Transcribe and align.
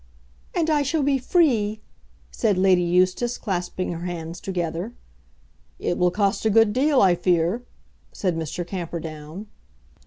"And 0.55 0.67
I 0.71 0.81
shall 0.81 1.03
be 1.03 1.19
free!" 1.19 1.79
said 2.31 2.57
Lady 2.57 2.81
Eustace, 2.81 3.37
clasping 3.37 3.91
her 3.91 4.07
hands 4.07 4.41
together. 4.41 4.93
"It 5.77 5.95
will 5.95 6.09
cost 6.09 6.43
a 6.43 6.49
good 6.49 6.73
deal, 6.73 7.03
I 7.03 7.13
fear," 7.13 7.61
said 8.11 8.35
Mr. 8.35 8.65
Camperdown. 8.65 9.45